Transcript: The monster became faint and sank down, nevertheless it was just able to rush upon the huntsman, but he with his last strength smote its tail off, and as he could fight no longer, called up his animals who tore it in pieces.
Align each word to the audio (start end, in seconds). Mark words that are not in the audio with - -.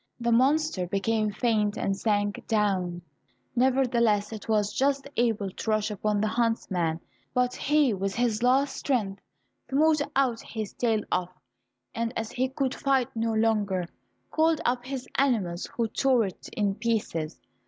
The 0.19 0.31
monster 0.31 0.87
became 0.87 1.29
faint 1.31 1.77
and 1.77 1.95
sank 1.95 2.43
down, 2.47 3.03
nevertheless 3.55 4.33
it 4.33 4.49
was 4.49 4.73
just 4.73 5.07
able 5.15 5.51
to 5.51 5.69
rush 5.69 5.91
upon 5.91 6.19
the 6.21 6.27
huntsman, 6.27 6.99
but 7.35 7.53
he 7.53 7.93
with 7.93 8.15
his 8.15 8.41
last 8.41 8.75
strength 8.77 9.21
smote 9.69 10.01
its 10.15 10.73
tail 10.73 11.03
off, 11.11 11.29
and 11.93 12.11
as 12.17 12.31
he 12.31 12.49
could 12.49 12.73
fight 12.73 13.15
no 13.15 13.33
longer, 13.33 13.85
called 14.31 14.59
up 14.65 14.85
his 14.85 15.07
animals 15.19 15.67
who 15.75 15.87
tore 15.87 16.25
it 16.25 16.49
in 16.53 16.73
pieces. 16.73 17.39